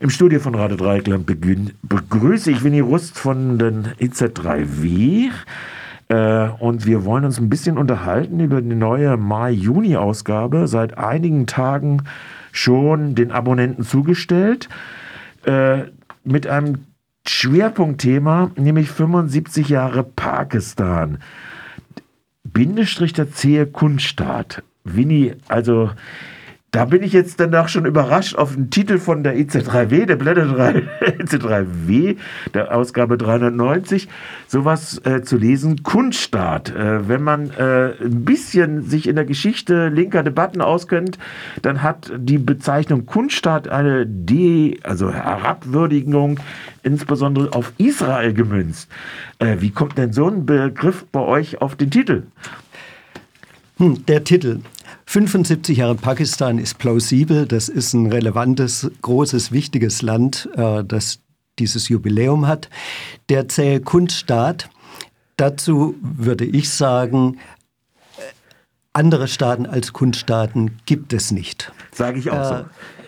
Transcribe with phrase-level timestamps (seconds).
[0.00, 5.30] Im Studio von Radio Dreieckland begrüße ich Winnie Rust von den EZ3W.
[6.08, 10.68] Äh, und wir wollen uns ein bisschen unterhalten über die neue Mai-Juni-Ausgabe.
[10.68, 12.04] Seit einigen Tagen
[12.52, 14.68] schon den Abonnenten zugestellt.
[15.44, 15.86] Äh,
[16.22, 16.84] mit einem
[17.26, 21.18] Schwerpunktthema, nämlich 75 Jahre Pakistan.
[22.44, 24.62] Bindestrich der zähe Kunststaat.
[24.84, 25.90] Winnie, also
[26.70, 30.46] da bin ich jetzt danach schon überrascht auf den Titel von der EC3W, der Blätter
[30.46, 30.82] 3,
[31.18, 32.16] EC3W,
[32.52, 34.06] der Ausgabe 390,
[34.46, 35.82] sowas äh, zu lesen.
[35.82, 36.68] Kunststaat.
[36.68, 41.18] Äh, wenn man äh, ein bisschen sich in der Geschichte linker Debatten auskennt,
[41.62, 46.38] dann hat die Bezeichnung Kunststaat eine De, also Herabwürdigung,
[46.82, 48.90] insbesondere auf Israel gemünzt.
[49.38, 52.24] Äh, wie kommt denn so ein Begriff bei euch auf den Titel?
[53.78, 54.60] Hm, der Titel.
[55.10, 57.46] 75 Jahre Pakistan ist plausibel.
[57.46, 61.20] Das ist ein relevantes, großes, wichtiges Land, äh, das
[61.58, 62.68] dieses Jubiläum hat.
[63.30, 64.68] Der zähe Kunststaat,
[65.38, 67.38] dazu würde ich sagen,
[68.98, 71.72] andere Staaten als Kunststaaten gibt es nicht.
[71.92, 72.64] Sage ich auch äh, so.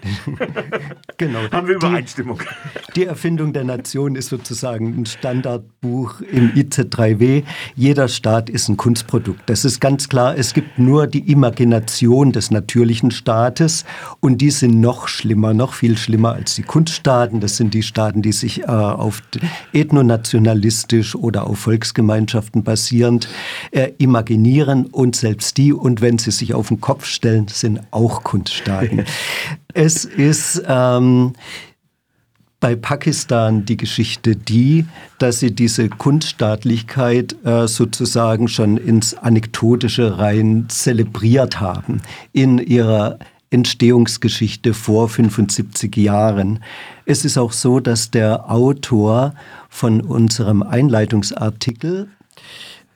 [1.17, 1.41] genau.
[1.51, 2.39] Haben wir Übereinstimmung.
[2.39, 7.45] Die, die, Erfindung der Nation ist sozusagen ein Standardbuch im IZ3W.
[7.75, 9.43] Jeder Staat ist ein Kunstprodukt.
[9.47, 10.37] Das ist ganz klar.
[10.37, 13.85] Es gibt nur die Imagination des natürlichen Staates
[14.21, 17.41] und die sind noch schlimmer, noch viel schlimmer als die Kunststaaten.
[17.41, 19.23] Das sind die Staaten, die sich äh, auf
[19.73, 23.29] ethnonationalistisch oder auf Volksgemeinschaften basierend
[23.71, 28.23] äh, imaginieren und selbst die und wenn sie sich auf den Kopf stellen, sind auch
[28.23, 29.05] Kunststaaten.
[29.73, 31.35] Es ist ähm,
[32.59, 34.85] bei Pakistan die Geschichte die,
[35.19, 43.19] dass sie diese Kunststaatlichkeit äh, sozusagen schon ins Anekdotische rein zelebriert haben in ihrer
[43.51, 46.63] Entstehungsgeschichte vor 75 Jahren.
[47.05, 49.35] Es ist auch so, dass der Autor
[49.69, 52.09] von unserem Einleitungsartikel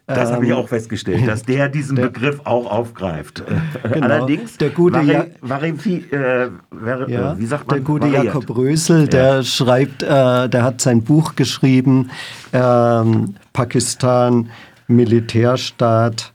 [0.07, 3.43] das ähm, habe ich auch festgestellt, dass der diesen der, Begriff auch aufgreift.
[3.83, 5.71] Genau, Allerdings, der gute vari, vari,
[6.11, 7.77] äh, vari, ja, wie sagt man?
[7.77, 8.25] Der gute variiert.
[8.25, 9.43] Jakob Rösel, der ja.
[9.43, 12.11] schreibt, äh, der hat sein Buch geschrieben,
[12.53, 14.51] ähm, Pakistan,
[14.89, 16.35] Militärstaat,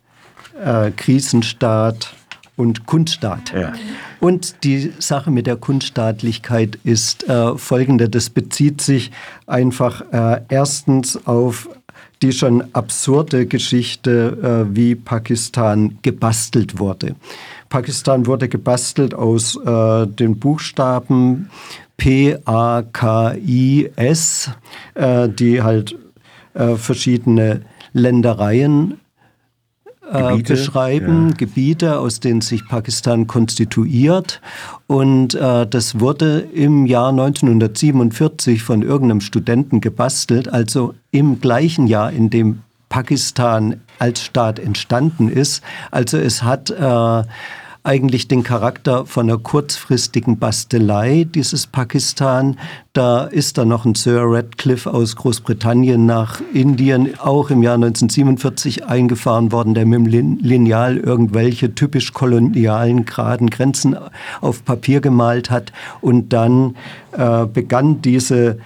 [0.63, 2.15] äh, Krisenstaat
[2.55, 3.53] und Kunststaat.
[3.53, 3.73] Ja.
[4.19, 9.11] Und die Sache mit der Kunststaatlichkeit ist äh, folgende, das bezieht sich
[9.47, 11.69] einfach äh, erstens auf
[12.21, 17.15] die schon absurde Geschichte, äh, wie Pakistan gebastelt wurde.
[17.69, 21.49] Pakistan wurde gebastelt aus äh, den Buchstaben
[21.97, 24.49] P, A, K, I, S,
[24.95, 25.95] äh, die halt
[26.53, 27.61] äh, verschiedene
[27.93, 28.99] Ländereien
[30.11, 31.35] äh, Gebiete, beschreiben, ja.
[31.35, 34.41] Gebiete, aus denen sich Pakistan konstituiert.
[34.87, 42.11] Und äh, das wurde im Jahr 1947 von irgendeinem Studenten gebastelt, also im gleichen Jahr,
[42.11, 45.63] in dem Pakistan als Staat entstanden ist.
[45.91, 47.23] Also es hat äh,
[47.89, 52.59] eigentlich den Charakter von einer kurzfristigen Bastelei, dieses Pakistan.
[52.93, 58.85] Da ist dann noch ein Sir Radcliffe aus Großbritannien nach Indien, auch im Jahr 1947
[58.85, 63.97] eingefahren worden, der mit dem Lineal irgendwelche typisch kolonialen geraden Grenzen
[64.39, 65.73] auf Papier gemalt hat.
[65.99, 66.75] Und dann
[67.13, 68.59] äh, begann diese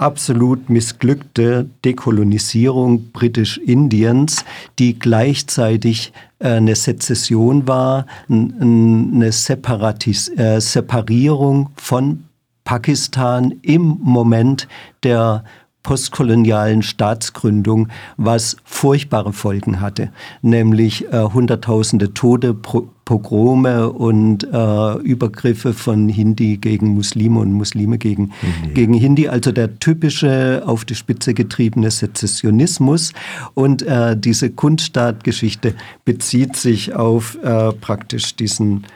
[0.00, 4.44] absolut missglückte Dekolonisierung Britisch-Indiens,
[4.78, 12.24] die gleichzeitig äh, eine Sezession war, eine Separatis äh, Separierung von
[12.64, 14.68] Pakistan im Moment
[15.02, 15.44] der
[15.82, 20.12] postkolonialen Staatsgründung, was furchtbare Folgen hatte,
[20.42, 27.98] nämlich äh, Hunderttausende Tote, Pro Pogrome und äh, Übergriffe von Hindi gegen Muslime und Muslime
[27.98, 28.74] gegen, Hindi.
[28.74, 33.12] gegen Hindi, also der typische auf die Spitze getriebene Sezessionismus.
[33.54, 38.86] Und äh, diese Kunststaatgeschichte bezieht sich auf äh, praktisch diesen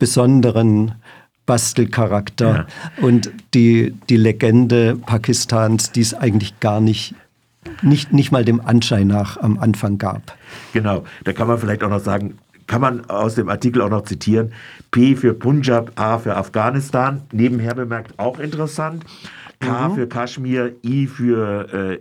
[0.00, 0.96] besonderen
[1.46, 3.04] Bastelcharakter ja.
[3.06, 7.14] und die, die Legende Pakistans, die es eigentlich gar nicht
[7.82, 10.36] nicht, nicht mal dem Anschein nach am Anfang gab.
[10.72, 14.02] Genau, da kann man vielleicht auch noch sagen, kann man aus dem Artikel auch noch
[14.02, 14.52] zitieren,
[14.90, 19.04] P für Punjab, A für Afghanistan, nebenher bemerkt auch interessant,
[19.60, 19.94] K mhm.
[19.94, 21.98] für Kaschmir, I für äh,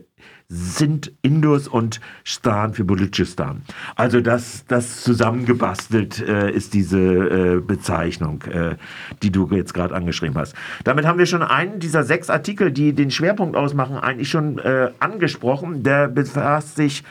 [0.50, 3.64] sind Indus und Stan für Balutschistan.
[3.96, 8.76] Also das, das zusammengebastelt äh, ist diese äh, Bezeichnung, äh,
[9.24, 10.54] die du jetzt gerade angeschrieben hast.
[10.84, 14.92] Damit haben wir schon einen dieser sechs Artikel, die den Schwerpunkt ausmachen, eigentlich schon äh,
[15.00, 15.82] angesprochen.
[15.82, 17.04] Der befasst sich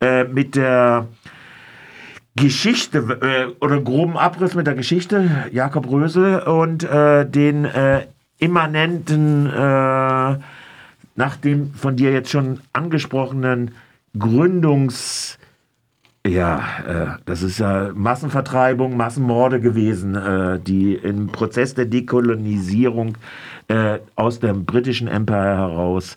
[0.00, 1.08] äh, mit der
[2.36, 7.68] Geschichte äh, oder groben Abriss mit der Geschichte, Jakob Rösel und den
[8.40, 10.38] immanenten, äh,
[11.14, 13.72] nach dem von dir jetzt schon angesprochenen
[14.16, 15.36] Gründungs-
[16.26, 23.16] ja, äh, das ist ja Massenvertreibung, Massenmorde gewesen, äh, die im Prozess der Dekolonisierung
[23.68, 26.16] äh, aus dem britischen Empire heraus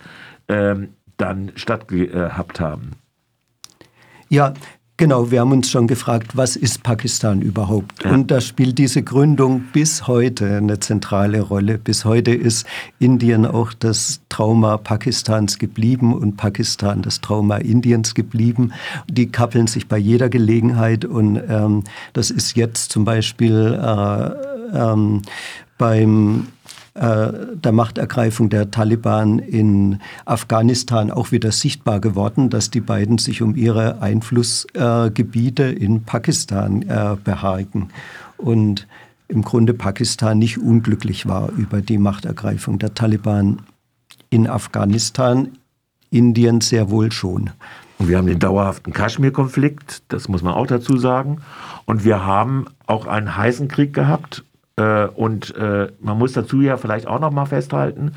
[0.49, 2.91] ähm, dann stattgehabt haben.
[4.27, 4.53] Ja,
[4.97, 8.03] Genau, wir haben uns schon gefragt, was ist Pakistan überhaupt?
[8.03, 8.11] Ja.
[8.11, 11.79] Und da spielt diese Gründung bis heute eine zentrale Rolle.
[11.79, 12.67] Bis heute ist
[12.99, 18.71] Indien auch das Trauma Pakistans geblieben und Pakistan das Trauma Indiens geblieben.
[19.09, 25.23] Die kappeln sich bei jeder Gelegenheit und ähm, das ist jetzt zum Beispiel äh, ähm,
[25.79, 26.47] beim
[26.95, 33.41] äh, der Machtergreifung der Taliban in Afghanistan auch wieder sichtbar geworden, dass die beiden sich
[33.41, 37.89] um ihre Einflussgebiete in Pakistan äh, behaken.
[38.37, 38.87] Und
[39.27, 43.63] im Grunde Pakistan nicht unglücklich war über die Machtergreifung der Taliban
[44.29, 45.49] in Afghanistan,
[46.11, 47.49] Indien sehr wohl schon.
[47.97, 51.37] Und wir haben den dauerhaften Kaschmir-Konflikt, das muss man auch dazu sagen.
[51.85, 54.43] Und wir haben auch einen heißen Krieg gehabt
[54.75, 58.13] äh, und äh, man muss dazu ja vielleicht auch noch mal festhalten,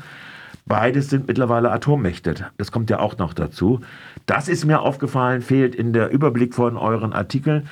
[0.65, 2.35] beides sind mittlerweile Atommächte.
[2.57, 3.81] Das kommt ja auch noch dazu.
[4.25, 7.67] Das ist mir aufgefallen, fehlt in der Überblick von euren Artikeln.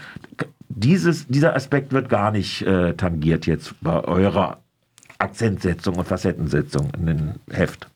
[0.70, 4.58] Dieses, dieser Aspekt wird gar nicht äh, tangiert jetzt bei eurer
[5.20, 7.88] Akzentsetzung und Facettensetzung in den Heft.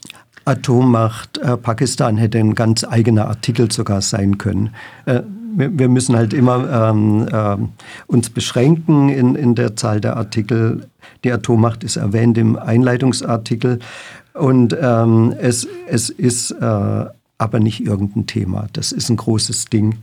[0.45, 4.73] Atommacht äh, Pakistan hätte ein ganz eigener Artikel sogar sein können.
[5.05, 5.21] Äh,
[5.59, 7.57] wir müssen halt immer ähm, äh,
[8.07, 10.87] uns beschränken in, in der Zahl der Artikel.
[11.23, 13.79] Die Atommacht ist erwähnt im Einleitungsartikel
[14.33, 17.05] und ähm, es, es ist äh,
[17.37, 18.67] aber nicht irgendein Thema.
[18.73, 19.97] Das ist ein großes Ding.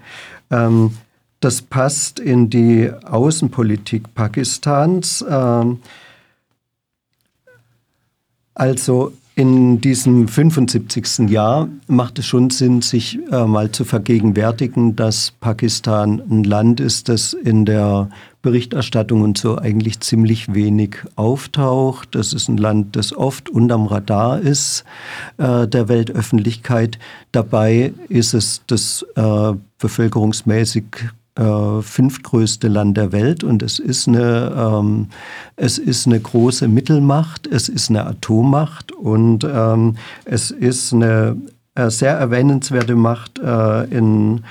[0.50, 0.92] Ähm,
[1.40, 5.24] das passt in die Außenpolitik Pakistans.
[5.28, 5.80] Ähm,
[8.54, 11.28] also in diesem 75.
[11.28, 17.10] Jahr macht es schon Sinn, sich äh, mal zu vergegenwärtigen, dass Pakistan ein Land ist,
[17.10, 18.08] das in der
[18.40, 22.14] Berichterstattung und so eigentlich ziemlich wenig auftaucht.
[22.14, 24.84] Das ist ein Land, das oft unterm Radar ist
[25.36, 26.98] äh, der Weltöffentlichkeit.
[27.32, 30.84] Dabei ist es das äh, bevölkerungsmäßig
[31.36, 35.08] äh, fünftgrößte Land der Welt und es ist, eine, ähm,
[35.56, 41.36] es ist eine große Mittelmacht, es ist eine Atommacht und ähm, es ist eine
[41.74, 44.44] äh, sehr erwähnenswerte Macht äh, in,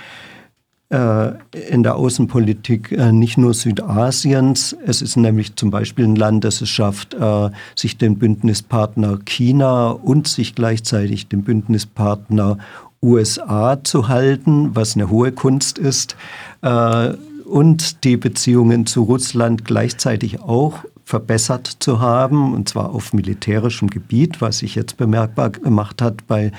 [0.90, 1.32] äh,
[1.72, 4.76] in der Außenpolitik äh, nicht nur Südasiens.
[4.86, 9.90] Es ist nämlich zum Beispiel ein Land, das es schafft, äh, sich den Bündnispartner China
[9.90, 12.60] und sich gleichzeitig den Bündnispartner
[13.06, 16.16] USA zu halten, was eine hohe Kunst ist,
[16.62, 17.14] äh,
[17.46, 24.42] und die Beziehungen zu Russland gleichzeitig auch verbessert zu haben, und zwar auf militärischem Gebiet,
[24.42, 26.52] was sich jetzt bemerkbar gemacht hat bei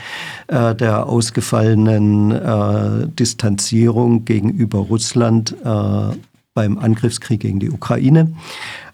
[0.46, 6.16] äh, der ausgefallenen äh, Distanzierung gegenüber Russland äh,
[6.54, 8.32] beim Angriffskrieg gegen die Ukraine.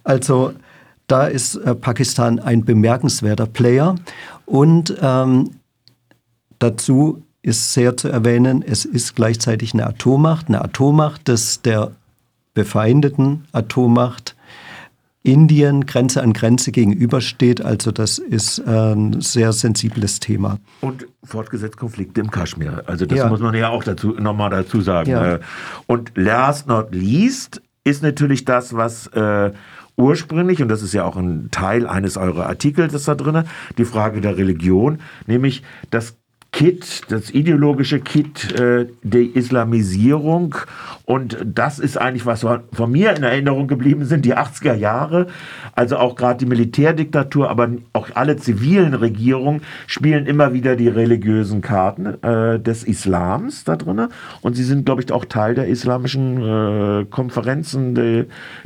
[0.04, 0.54] Also
[1.06, 3.96] da ist äh, Pakistan ein bemerkenswerter Player
[4.46, 5.50] und ähm,
[6.58, 11.92] dazu ist sehr zu erwähnen, es ist gleichzeitig eine Atommacht, eine Atommacht, das der
[12.54, 14.36] befeindeten Atommacht
[15.24, 17.64] Indien Grenze an Grenze gegenübersteht.
[17.64, 20.58] Also das ist ein sehr sensibles Thema.
[20.80, 22.82] Und fortgesetzt Konflikte im Kaschmir.
[22.86, 23.28] Also das ja.
[23.28, 25.10] muss man ja auch dazu nochmal dazu sagen.
[25.10, 25.34] Ja.
[25.34, 25.40] Äh,
[25.86, 29.52] und last not least ist natürlich das, was äh,
[29.96, 33.44] ursprünglich, und das ist ja auch ein Teil eines eurer Artikels da drin,
[33.78, 36.16] die Frage der Religion, nämlich das
[36.52, 40.54] Kit, das ideologische Kit äh, der Islamisierung.
[41.06, 42.40] Und das ist eigentlich, was
[42.72, 45.28] von mir in Erinnerung geblieben sind, die 80er Jahre.
[45.74, 51.62] Also auch gerade die Militärdiktatur, aber auch alle zivilen Regierungen spielen immer wieder die religiösen
[51.62, 54.08] Karten äh, des Islams da drin.
[54.42, 58.24] Und sie sind, glaube ich, auch Teil der islamischen äh, Konferenzen, die,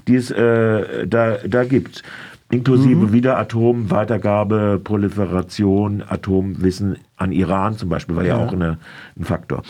[0.09, 2.03] die es äh, da, da gibt.
[2.51, 3.13] Inklusive mhm.
[3.13, 8.79] wieder Atomweitergabe, Proliferation, Atomwissen an Iran zum Beispiel, war ja, ja auch eine,
[9.19, 9.63] ein Faktor.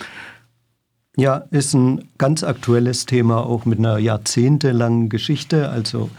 [1.16, 5.70] Ja, ist ein ganz aktuelles Thema, auch mit einer jahrzehntelangen Geschichte.
[5.70, 6.10] Also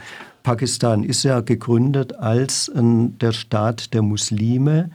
[0.42, 4.90] Pakistan ist ja gegründet als ein, der Staat der Muslime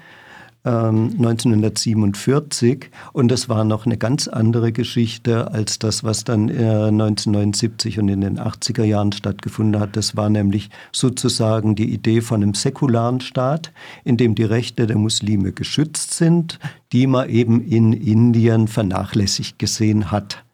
[0.66, 6.54] 1947 ähm, und das war noch eine ganz andere Geschichte als das, was dann äh,
[6.54, 9.98] 1979 und in den 80er Jahren stattgefunden hat.
[9.98, 13.74] Das war nämlich sozusagen die Idee von einem säkularen Staat,
[14.06, 16.60] in dem die Rechte der Muslime geschützt sind,
[16.94, 20.46] die man eben in Indien vernachlässigt gesehen hat.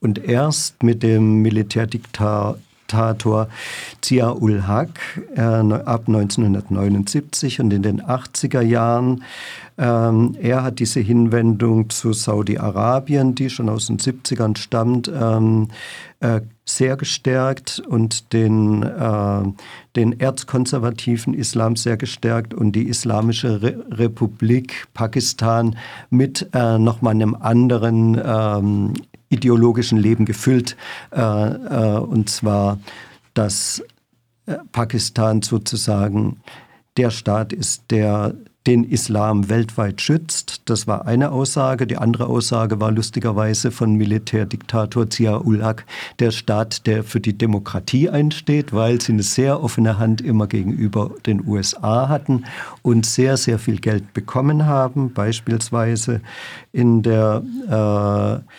[0.00, 2.58] Und erst mit dem Militärdiktat
[2.92, 3.48] Diktator
[4.02, 4.90] Zia-ul Haq
[5.34, 9.24] äh, ab 1979 und in den 80er Jahren.
[9.78, 15.68] Ähm, er hat diese Hinwendung zu Saudi-Arabien, die schon aus den 70ern stammt, ähm,
[16.20, 19.42] äh, sehr gestärkt und den, äh,
[19.96, 25.76] den erzkonservativen Islam sehr gestärkt und die Islamische Re Republik Pakistan
[26.10, 28.92] mit äh, nochmal einem anderen ähm,
[29.32, 30.76] ideologischen Leben gefüllt.
[31.10, 32.78] Äh, äh, und zwar,
[33.34, 33.82] dass
[34.46, 36.40] äh, Pakistan sozusagen
[36.96, 38.34] der Staat ist, der
[38.66, 40.62] den Islam weltweit schützt.
[40.66, 41.86] Das war eine Aussage.
[41.86, 45.84] Die andere Aussage war lustigerweise von Militärdiktator Zia-ul-Haq,
[46.20, 51.10] der Staat, der für die Demokratie einsteht, weil sie eine sehr offene Hand immer gegenüber
[51.26, 52.44] den USA hatten
[52.82, 56.20] und sehr, sehr viel Geld bekommen haben, beispielsweise
[56.72, 58.52] in der äh,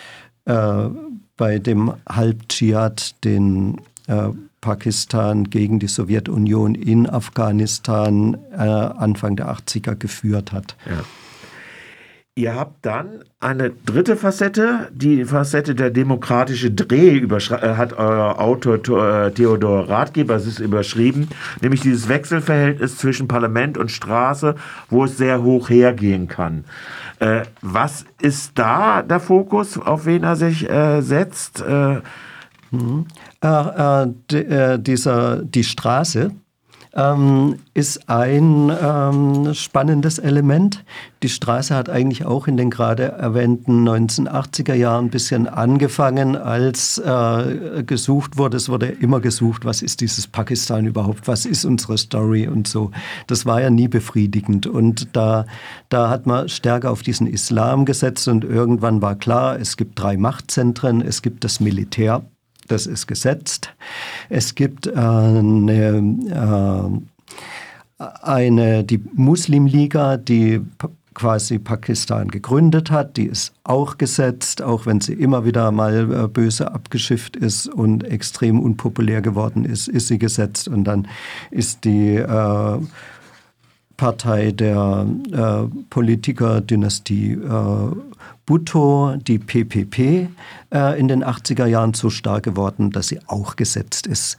[0.46, 0.90] äh,
[1.38, 4.30] bei dem Halbdschihad, den äh,
[4.62, 10.78] Pakistan gegen die Sowjetunion in Afghanistan äh, Anfang der 80er geführt hat.
[10.86, 11.04] Ja.
[12.36, 19.88] Ihr habt dann eine dritte Facette, die Facette der demokratische Dreh hat euer Autor Theodor
[19.88, 21.28] Ratgeber es ist überschrieben,
[21.62, 24.56] nämlich dieses Wechselverhältnis zwischen Parlament und Straße,
[24.90, 26.64] wo es sehr hoch hergehen kann.
[27.24, 31.62] Äh, was ist da der Fokus, auf wen er sich äh, setzt?
[31.62, 32.02] Äh,
[32.72, 33.06] mhm.
[33.42, 34.04] Äh,
[34.36, 36.32] äh, dieser, die Straße
[36.96, 40.84] ähm, ist ein ähm, spannendes Element.
[41.24, 47.00] Die Straße hat eigentlich auch in den gerade erwähnten 1980er Jahren ein bisschen angefangen, als
[47.00, 48.58] äh, gesucht wurde.
[48.58, 52.92] Es wurde immer gesucht, was ist dieses Pakistan überhaupt, was ist unsere Story und so.
[53.28, 54.68] Das war ja nie befriedigend.
[54.68, 55.46] Und da,
[55.90, 60.18] da hat man stärker auf diesen Islam gesetzt und irgendwann war klar, es gibt drei
[60.18, 62.24] Machtzentren, es gibt das Militär
[62.74, 63.74] das ist gesetzt.
[64.30, 66.02] Es gibt eine,
[68.00, 70.62] äh, eine die Muslimliga, die
[71.14, 76.28] quasi Pakistan gegründet hat, die ist auch gesetzt, auch wenn sie immer wieder mal äh,
[76.28, 81.08] böse abgeschifft ist und extrem unpopulär geworden ist, ist sie gesetzt und dann
[81.52, 82.80] ist die äh,
[83.98, 87.96] Partei der äh, Politikerdynastie äh,
[88.46, 90.28] Bhutto, die PPP,
[90.74, 94.38] äh, in den 80er Jahren so stark geworden, dass sie auch gesetzt ist.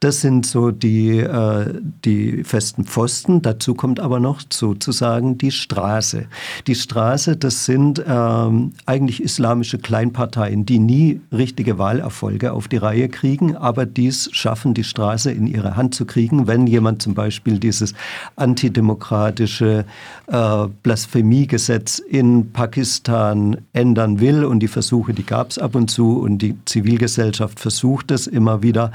[0.00, 3.40] Das sind so die, äh, die festen Pfosten.
[3.40, 6.26] Dazu kommt aber noch sozusagen die Straße.
[6.66, 13.08] Die Straße, das sind ähm, eigentlich islamische Kleinparteien, die nie richtige Wahlerfolge auf die Reihe
[13.08, 17.58] kriegen, aber dies schaffen, die Straße in ihre Hand zu kriegen, wenn jemand zum Beispiel
[17.58, 17.94] dieses
[18.34, 19.86] antidemokratische
[20.26, 26.18] äh, Blasphemiegesetz in Pakistan ändern will und die Versuche, die gab es ab und zu
[26.18, 28.92] und die Zivilgesellschaft versucht es immer wieder,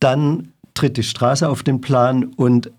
[0.00, 2.70] dann tritt die Straße auf den Plan und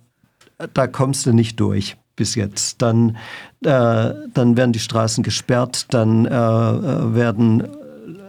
[0.74, 2.82] da kommst du nicht durch bis jetzt.
[2.82, 3.18] Dann,
[3.64, 7.64] äh, dann werden die Straßen gesperrt, dann äh, äh werden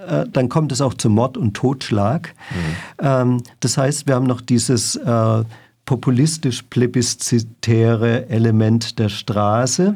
[0.08, 2.34] äh, dann kommt es auch zu Mord und Totschlag.
[2.50, 3.06] Mhm.
[3.06, 5.44] Ähm, das heißt, wir haben noch dieses äh,
[5.86, 9.94] populistisch-plebiszitäre Element der Straße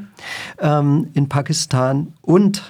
[0.61, 2.63] ähm, in Pakistan und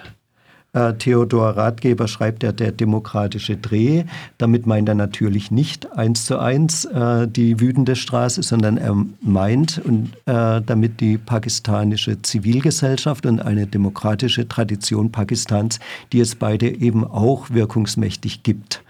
[0.75, 4.05] äh, Theodor Ratgeber schreibt ja der demokratische Dreh.
[4.37, 9.81] Damit meint er natürlich nicht eins zu eins äh, die wütende Straße, sondern er meint
[9.85, 15.81] und äh, damit die pakistanische Zivilgesellschaft und eine demokratische Tradition Pakistans,
[16.13, 18.83] die es beide eben auch wirkungsmächtig gibt.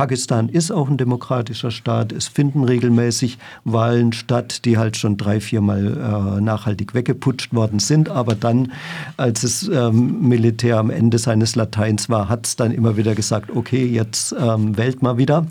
[0.00, 2.10] Pakistan ist auch ein demokratischer Staat.
[2.10, 8.08] Es finden regelmäßig Wahlen statt, die halt schon drei, viermal äh, nachhaltig weggeputscht worden sind.
[8.08, 8.72] Aber dann,
[9.18, 13.50] als das ähm, Militär am Ende seines Lateins war, hat es dann immer wieder gesagt,
[13.54, 15.46] okay, jetzt ähm, wählt mal wieder.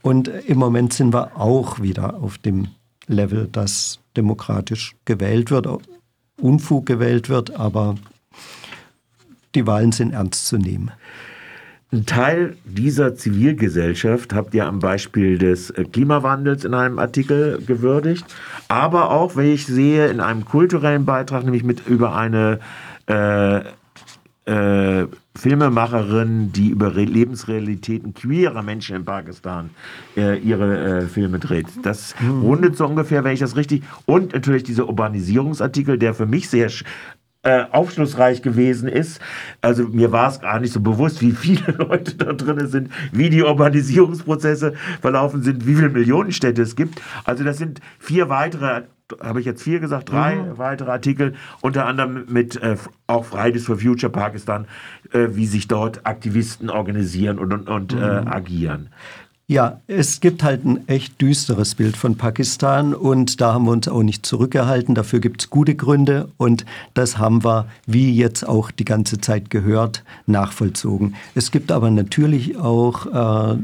[0.00, 2.68] Und im Moment sind wir auch wieder auf dem
[3.08, 5.68] Level, dass demokratisch gewählt wird,
[6.40, 7.96] Unfug gewählt wird, aber
[9.54, 10.92] die Wahlen sind ernst zu nehmen.
[11.92, 18.24] Ein Teil dieser Zivilgesellschaft habt ihr am Beispiel des äh, Klimawandels in einem Artikel gewürdigt,
[18.68, 22.60] aber auch, wenn ich sehe, in einem kulturellen Beitrag, nämlich mit über eine
[23.08, 23.58] äh,
[24.46, 25.06] äh,
[25.36, 29.68] Filmemacherin, die über Re Lebensrealitäten queerer Menschen in Pakistan
[30.16, 31.66] äh, ihre äh, Filme dreht.
[31.82, 32.40] Das mhm.
[32.40, 33.82] rundet so ungefähr, wenn ich das richtig.
[34.06, 36.70] Und natürlich dieser Urbanisierungsartikel, der für mich sehr
[37.42, 39.20] äh, aufschlussreich gewesen ist.
[39.60, 43.30] Also mir war es gar nicht so bewusst, wie viele Leute da drin sind, wie
[43.30, 47.00] die Urbanisierungsprozesse verlaufen sind, wie viele Millionenstädte es gibt.
[47.24, 48.84] Also das sind vier weitere
[49.20, 50.56] habe ich jetzt vier gesagt, drei mhm.
[50.56, 54.66] weitere Artikel, unter anderem mit äh, auch Fridays for Future Pakistan,
[55.12, 58.28] äh, wie sich dort Aktivisten organisieren und, und, und äh, mhm.
[58.28, 58.88] agieren.
[59.48, 63.88] Ja, es gibt halt ein echt düsteres Bild von Pakistan und da haben wir uns
[63.88, 64.94] auch nicht zurückgehalten.
[64.94, 69.50] Dafür gibt es gute Gründe und das haben wir, wie jetzt auch die ganze Zeit
[69.50, 71.16] gehört, nachvollzogen.
[71.34, 73.56] Es gibt aber natürlich auch, äh,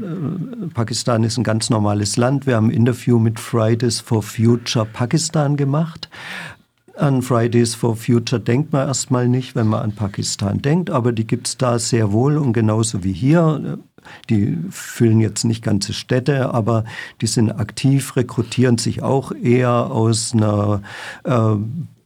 [0.73, 2.45] Pakistan ist ein ganz normales Land.
[2.45, 6.09] Wir haben ein Interview mit Fridays for Future Pakistan gemacht.
[6.97, 11.25] An Fridays for Future denkt man erstmal nicht, wenn man an Pakistan denkt, aber die
[11.25, 13.79] gibt es da sehr wohl und genauso wie hier.
[14.29, 16.83] Die füllen jetzt nicht ganze Städte, aber
[17.21, 20.81] die sind aktiv, rekrutieren sich auch eher aus einer
[21.23, 21.55] äh,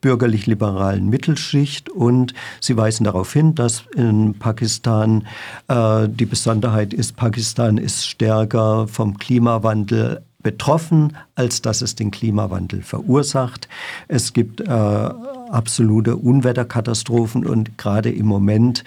[0.04, 5.26] bürgerlich-liberalen Mittelschicht und sie weisen darauf hin, dass in Pakistan
[5.70, 12.84] äh, die Besonderheit ist, Pakistan ist stärker vom Klimawandel betroffen, als dass es den Klimawandel
[12.84, 13.68] verursacht.
[14.08, 18.84] Es gibt äh, absolute Unwetterkatastrophen und gerade im Moment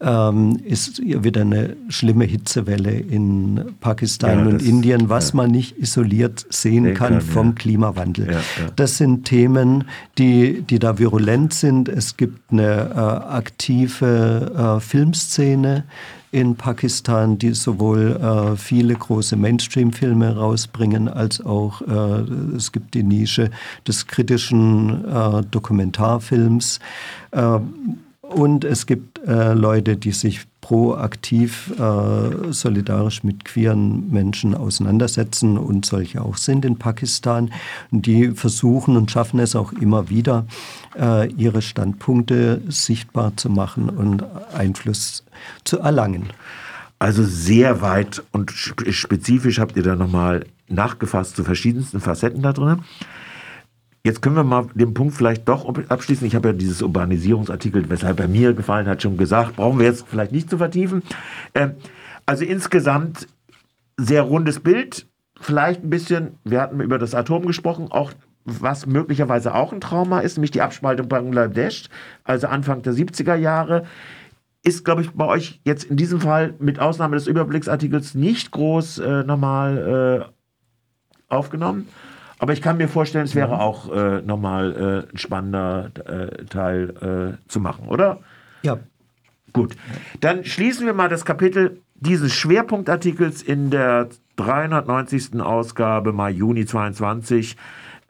[0.00, 5.36] ähm, ist wieder eine schlimme Hitzewelle in Pakistan ja, und Indien, was ja.
[5.36, 7.54] man nicht isoliert sehen kann, kann, vom ja.
[7.54, 8.38] Klimawandel.
[8.76, 9.84] Das sind Themen,
[10.18, 11.88] die, die da virulent sind.
[11.88, 15.84] Es gibt eine äh, aktive äh, Filmszene,
[16.34, 23.04] in Pakistan, die sowohl äh, viele große Mainstream-Filme rausbringen, als auch äh, es gibt die
[23.04, 23.50] Nische
[23.86, 26.80] des kritischen äh, Dokumentarfilms.
[27.30, 27.60] Äh,
[28.22, 35.84] und es gibt äh, Leute, die sich proaktiv äh, solidarisch mit queeren Menschen auseinandersetzen und
[35.84, 37.52] solche auch sind in Pakistan.
[37.90, 40.46] Und die versuchen und schaffen es auch immer wieder,
[40.98, 45.22] äh, ihre Standpunkte sichtbar zu machen und Einfluss
[45.64, 46.30] zu erlangen.
[46.98, 52.80] Also sehr weit und spezifisch habt ihr da nochmal nachgefasst zu verschiedensten Facetten da drin.
[54.06, 56.26] Jetzt können wir mal den Punkt vielleicht doch abschließen.
[56.26, 59.56] Ich habe ja dieses Urbanisierungsartikel, weshalb er mir gefallen hat, schon gesagt.
[59.56, 61.02] Brauchen wir jetzt vielleicht nicht zu vertiefen.
[61.54, 61.76] Ähm,
[62.26, 63.26] also insgesamt
[63.96, 65.06] sehr rundes Bild.
[65.40, 68.12] Vielleicht ein bisschen, wir hatten über das Atom gesprochen, auch
[68.44, 71.88] was möglicherweise auch ein Trauma ist, nämlich die Abspaltung Bangladesch,
[72.24, 73.84] also Anfang der 70er Jahre.
[74.62, 78.98] Ist, glaube ich, bei euch jetzt in diesem Fall mit Ausnahme des Überblicksartikels nicht groß
[78.98, 80.28] äh, nochmal
[81.30, 81.88] äh, aufgenommen.
[82.44, 87.38] Aber ich kann mir vorstellen, es wäre auch äh, nochmal äh, ein spannender äh, Teil
[87.40, 88.20] äh, zu machen, oder?
[88.60, 88.80] Ja.
[89.54, 89.74] Gut.
[90.20, 95.40] Dann schließen wir mal das Kapitel dieses Schwerpunktartikels in der 390.
[95.40, 97.56] Ausgabe Mai, Juni 22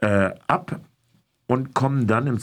[0.01, 0.81] äh, ab
[1.47, 2.33] und kommen dann im